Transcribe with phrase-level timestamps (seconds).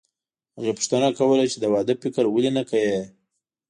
[0.57, 2.99] هغې پوښتنه کوله چې د واده فکر ولې نه کوې